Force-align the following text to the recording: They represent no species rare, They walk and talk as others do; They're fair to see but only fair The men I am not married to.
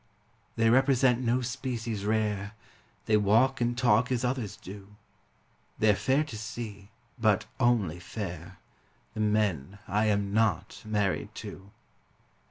They 0.55 0.71
represent 0.71 1.19
no 1.21 1.41
species 1.41 2.05
rare, 2.05 2.53
They 3.05 3.17
walk 3.17 3.61
and 3.61 3.77
talk 3.77 4.11
as 4.11 4.25
others 4.25 4.57
do; 4.57 4.95
They're 5.77 5.95
fair 5.95 6.23
to 6.23 6.37
see 6.39 6.89
but 7.19 7.45
only 7.59 7.99
fair 7.99 8.57
The 9.13 9.19
men 9.19 9.77
I 9.87 10.05
am 10.05 10.33
not 10.33 10.81
married 10.87 11.35
to. 11.45 11.69